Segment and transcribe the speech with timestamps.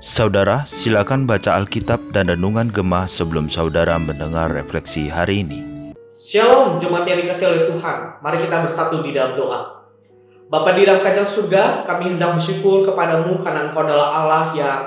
[0.00, 5.92] Saudara, silakan baca Alkitab dan Renungan Gemah sebelum saudara mendengar refleksi hari ini.
[6.24, 8.24] Shalom jemaat yang dikasih oleh Tuhan.
[8.24, 9.84] Mari kita bersatu di dalam doa.
[10.48, 14.80] Bapa di dalam kajang surga, kami hendak bersyukur kepadamu karena engkau adalah Allah yang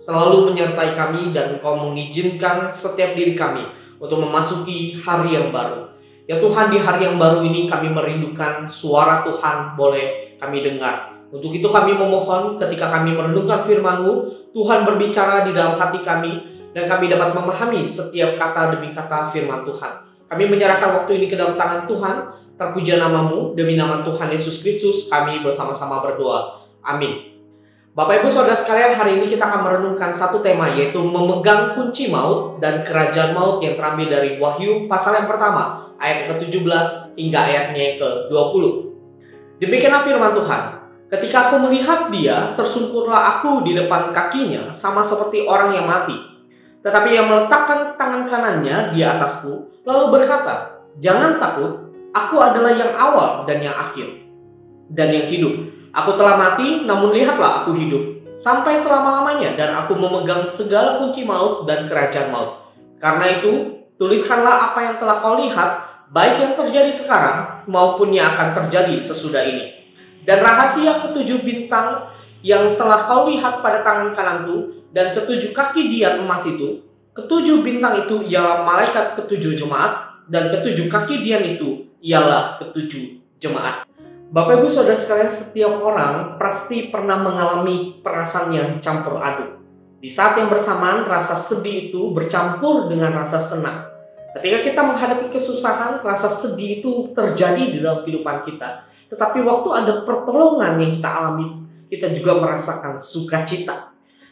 [0.00, 3.68] selalu menyertai kami dan engkau mengizinkan setiap diri kami
[4.00, 5.92] untuk memasuki hari yang baru.
[6.24, 11.20] Ya Tuhan di hari yang baru ini kami merindukan suara Tuhan boleh kami dengar.
[11.30, 14.12] Untuk itu kami memohon ketika kami merenungkan firman-Mu,
[14.50, 16.32] Tuhan berbicara di dalam hati kami
[16.74, 19.92] dan kami dapat memahami setiap kata demi kata firman Tuhan.
[20.26, 22.16] Kami menyerahkan waktu ini ke dalam tangan Tuhan.
[22.60, 26.60] Terpuja namamu, demi nama Tuhan Yesus Kristus, kami bersama-sama berdoa.
[26.84, 27.30] Amin.
[27.96, 32.60] Bapak Ibu Saudara sekalian, hari ini kita akan merenungkan satu tema yaitu memegang kunci maut
[32.62, 38.89] dan kerajaan maut yang terambil dari Wahyu pasal yang pertama, ayat ke-17 hingga ayatnya ke-20.
[39.60, 40.62] Demikianlah firman Tuhan.
[41.10, 46.16] Ketika aku melihat dia, tersungkurlah aku di depan kakinya, sama seperti orang yang mati.
[46.80, 53.44] Tetapi yang meletakkan tangan kanannya di atasku, lalu berkata, Jangan takut, aku adalah yang awal
[53.44, 54.26] dan yang akhir,
[54.96, 55.54] dan yang hidup.
[55.92, 58.02] Aku telah mati, namun lihatlah aku hidup,
[58.40, 62.70] sampai selama-lamanya, dan aku memegang segala kunci maut dan kerajaan maut.
[62.96, 65.70] Karena itu, tuliskanlah apa yang telah kau lihat,
[66.10, 69.80] baik yang terjadi sekarang, maupun yang akan terjadi sesudah ini
[70.26, 76.24] dan rahasia ketujuh bintang yang telah kau lihat pada tangan kananku dan ketujuh kaki dian
[76.24, 82.60] emas itu, ketujuh bintang itu ialah malaikat ketujuh jemaat dan ketujuh kaki dian itu ialah
[82.60, 83.84] ketujuh jemaat.
[84.30, 89.58] Bapak Ibu Saudara sekalian, setiap orang pasti pernah mengalami perasaan yang campur aduk.
[89.98, 93.90] Di saat yang bersamaan, rasa sedih itu bercampur dengan rasa senang.
[94.30, 98.86] Ketika kita menghadapi kesusahan, rasa sedih itu terjadi di dalam kehidupan kita.
[99.10, 103.90] Tetapi waktu ada pertolongan yang kita alami, kita juga merasakan sukacita.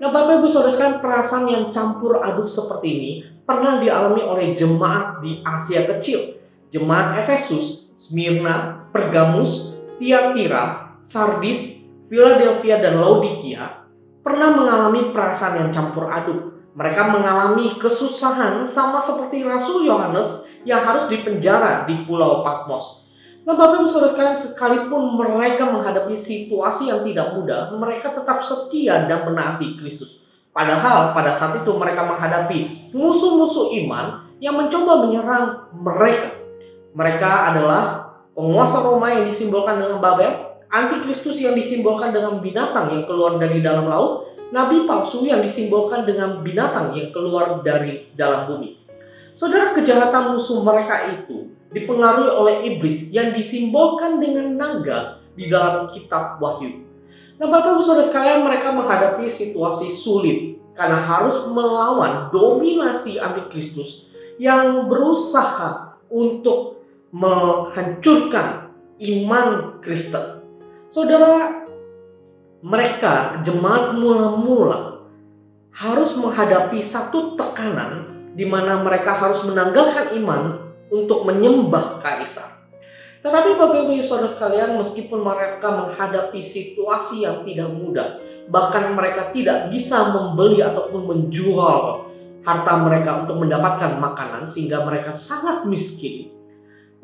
[0.00, 3.10] Nah Bapak Ibu Saudara sekalian perasaan yang campur aduk seperti ini
[3.44, 6.40] pernah dialami oleh jemaat di Asia Kecil.
[6.70, 13.80] Jemaat Efesus, Smyrna, Pergamus, Tiatira, Sardis, Philadelphia, dan Laodikia
[14.22, 16.49] pernah mengalami perasaan yang campur aduk.
[16.70, 23.02] Mereka mengalami kesusahan sama seperti Rasul Yohanes yang harus dipenjara di Pulau Patmos.
[23.42, 29.08] Nah Bapak Ibu Saudara sekalian sekalipun mereka menghadapi situasi yang tidak mudah, mereka tetap setia
[29.08, 30.20] dan menaati Kristus.
[30.52, 36.36] Padahal pada saat itu mereka menghadapi musuh-musuh iman yang mencoba menyerang mereka.
[36.90, 43.38] Mereka adalah penguasa Roma yang disimbolkan dengan Babel, antikristus yang disimbolkan dengan binatang yang keluar
[43.38, 48.78] dari dalam laut, nabi palsu yang disimbolkan dengan binatang yang keluar dari dalam bumi.
[49.38, 56.36] Saudara kejahatan musuh mereka itu dipengaruhi oleh iblis yang disimbolkan dengan naga di dalam kitab
[56.42, 56.84] Wahyu.
[57.40, 64.04] Nah, Bapak Ibu Saudara sekalian, mereka menghadapi situasi sulit karena harus melawan dominasi antikristus
[64.36, 66.84] yang berusaha untuk
[67.16, 70.44] menghancurkan iman Kristen.
[70.92, 71.59] Saudara,
[72.60, 75.00] mereka jemaat mula-mula
[75.72, 78.04] harus menghadapi satu tekanan
[78.36, 82.60] di mana mereka harus menanggalkan iman untuk menyembah kaisar.
[83.20, 88.16] Tetapi Bapak Ibu Saudara sekalian, meskipun mereka menghadapi situasi yang tidak mudah,
[88.48, 92.08] bahkan mereka tidak bisa membeli ataupun menjual
[92.40, 96.32] harta mereka untuk mendapatkan makanan sehingga mereka sangat miskin.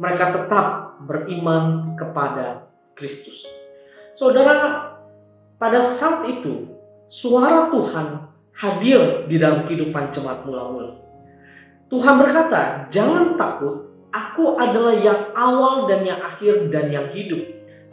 [0.00, 3.44] Mereka tetap beriman kepada Kristus.
[4.16, 4.85] Saudara,
[5.56, 6.68] pada saat itu
[7.08, 10.96] suara Tuhan hadir di dalam kehidupan jemaat mula-mula.
[11.86, 17.40] Tuhan berkata, "Jangan takut, aku adalah yang awal dan yang akhir dan yang hidup.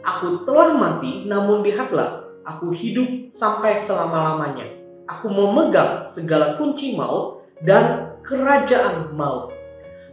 [0.04, 4.68] Aku telah mati, namun lihatlah, aku hidup sampai selama-lamanya.
[5.08, 9.52] Aku memegang segala kunci maut dan kerajaan maut."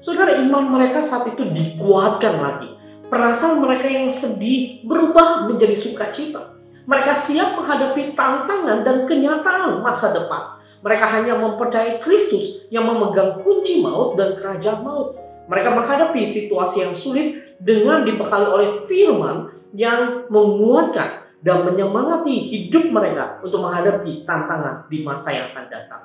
[0.01, 2.69] Saudara, iman mereka saat itu dikuatkan lagi.
[3.11, 6.60] Perasaan mereka yang sedih berubah menjadi sukacita.
[6.85, 13.85] Mereka siap menghadapi tantangan dan kenyataan masa depan mereka hanya mempercayai Kristus yang memegang kunci
[13.85, 15.13] maut dan kerajaan maut.
[15.45, 23.37] Mereka menghadapi situasi yang sulit dengan dibekali oleh firman yang menguatkan dan menyemangati hidup mereka
[23.45, 26.01] untuk menghadapi tantangan di masa yang akan datang.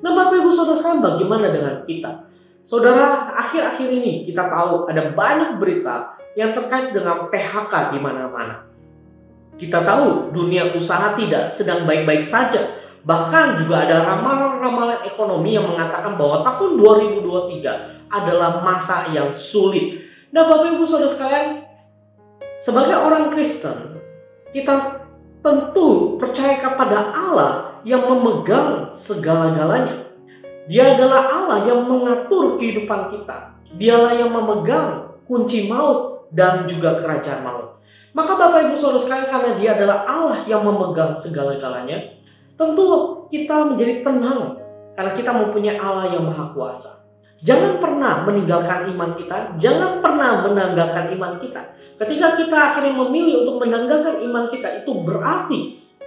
[0.00, 2.12] Nah Bapak Ibu Saudara sekalian bagaimana dengan kita?
[2.64, 8.73] Saudara, akhir-akhir ini kita tahu ada banyak berita yang terkait dengan PHK di mana-mana.
[9.54, 16.16] Kita tahu dunia usaha tidak sedang baik-baik saja Bahkan juga ada ramalan-ramalan ekonomi yang mengatakan
[16.16, 16.80] bahwa tahun
[17.20, 20.08] 2023 adalah masa yang sulit.
[20.32, 21.68] Nah Bapak Ibu Saudara sekalian,
[22.64, 24.00] sebagai orang Kristen,
[24.56, 25.04] kita
[25.44, 27.52] tentu percaya kepada Allah
[27.84, 30.08] yang memegang segala-galanya.
[30.64, 33.52] Dia adalah Allah yang mengatur kehidupan kita.
[33.76, 37.83] Dialah yang memegang kunci maut dan juga kerajaan maut.
[38.14, 42.14] Maka Bapak Ibu Saudara sekalian karena dia adalah Allah yang memegang segala-galanya,
[42.54, 42.86] tentu
[43.34, 44.62] kita menjadi tenang
[44.94, 47.02] karena kita mempunyai Allah yang maha kuasa.
[47.42, 51.74] Jangan pernah meninggalkan iman kita, jangan pernah menanggalkan iman kita.
[51.98, 55.60] Ketika kita akhirnya memilih untuk menanggalkan iman kita, itu berarti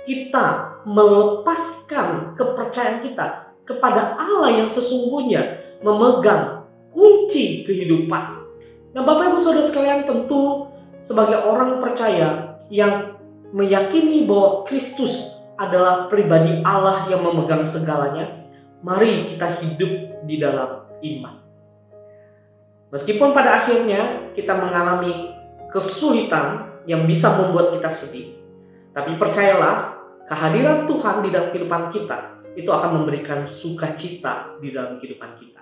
[0.07, 0.47] kita
[0.87, 6.63] melepaskan kepercayaan kita kepada Allah yang sesungguhnya memegang
[6.95, 8.47] kunci kehidupan.
[8.95, 10.71] Nah, Bapak Ibu Saudara sekalian, tentu
[11.07, 13.15] sebagai orang percaya yang
[13.55, 15.23] meyakini bahwa Kristus
[15.55, 18.43] adalah pribadi Allah yang memegang segalanya,
[18.83, 19.91] mari kita hidup
[20.27, 21.35] di dalam iman.
[22.91, 25.31] Meskipun pada akhirnya kita mengalami
[25.71, 28.35] kesulitan yang bisa membuat kita sedih,
[28.91, 29.95] tapi percayalah
[30.27, 32.17] kehadiran Tuhan di dalam kehidupan kita
[32.59, 35.61] itu akan memberikan sukacita di dalam kehidupan kita.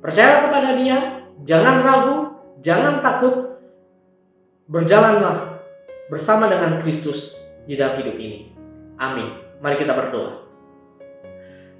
[0.00, 0.98] Percayalah kepada Dia,
[1.44, 2.16] jangan ragu,
[2.60, 3.55] jangan takut,
[4.66, 5.62] berjalanlah
[6.10, 7.38] bersama dengan Kristus
[7.70, 8.50] di dalam hidup ini.
[8.98, 9.30] Amin.
[9.62, 10.42] Mari kita berdoa.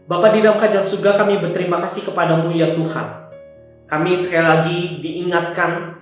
[0.06, 3.06] Bapak di dalam kerajaan surga kami berterima kasih kepadamu ya Tuhan.
[3.90, 5.98] Kami sekali lagi diingatkan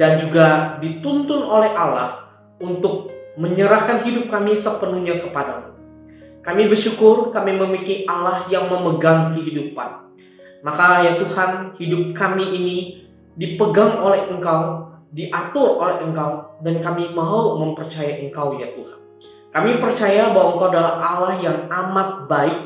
[0.00, 2.24] dan juga dituntun oleh Allah
[2.56, 5.76] untuk menyerahkan hidup kami sepenuhnya kepadamu.
[6.40, 10.08] Kami bersyukur kami memiliki Allah yang memegang kehidupan.
[10.64, 12.76] Maka ya Tuhan, hidup kami ini
[13.36, 18.98] dipegang oleh Engkau, diatur oleh Engkau, dan kami mau mempercayai Engkau ya Tuhan.
[19.54, 22.60] Kami percaya bahwa Engkau adalah Allah yang amat baik,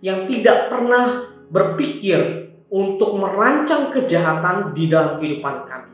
[0.00, 5.92] yang tidak pernah berpikir untuk merancang kejahatan di dalam kehidupan kami.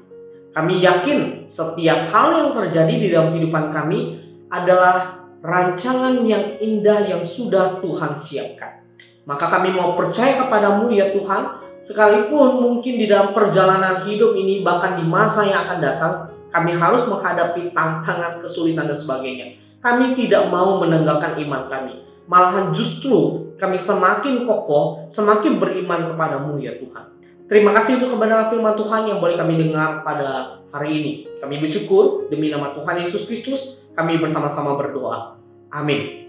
[0.55, 7.23] Kami yakin setiap hal yang terjadi di dalam kehidupan kami adalah rancangan yang indah yang
[7.27, 8.87] sudah Tuhan siapkan.
[9.27, 14.99] Maka kami mau percaya kepadamu ya Tuhan, sekalipun mungkin di dalam perjalanan hidup ini bahkan
[14.99, 16.15] di masa yang akan datang,
[16.51, 19.57] kami harus menghadapi tantangan, kesulitan dan sebagainya.
[19.81, 22.03] Kami tidak mau meninggalkan iman kami.
[22.27, 27.07] Malahan justru kami semakin kokoh, semakin beriman kepadamu ya Tuhan.
[27.47, 31.13] Terima kasih untuk kebenaran firman Tuhan yang boleh kami dengar pada hari ini.
[31.39, 35.39] Kami bersyukur demi nama Tuhan Yesus Kristus, kami bersama-sama berdoa.
[35.71, 36.27] Amin.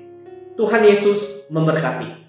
[0.53, 2.26] Tuhan Yesus memberkati.